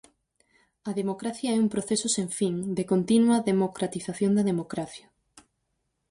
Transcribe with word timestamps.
A 0.89 0.91
democracia 1.01 1.49
é 1.55 1.59
un 1.65 1.69
proceso 1.75 2.07
sen 2.15 2.27
fin, 2.39 2.55
de 2.77 2.83
continua 2.91 3.37
democratización 3.51 4.31
da 4.35 4.47
democracia. 4.51 5.07